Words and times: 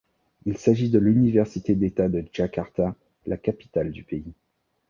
Il 0.47 0.57
s'agit 0.57 0.89
de 0.89 0.97
l'université 0.97 1.75
d'État 1.75 2.09
de 2.09 2.25
Jakarta, 2.33 2.95
la 3.27 3.37
capitale 3.37 3.91
du 3.91 4.03
pays. 4.03 4.33